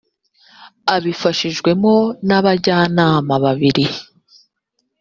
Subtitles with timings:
[0.95, 1.93] abifashijwemo
[2.27, 3.85] n abajyanama babiri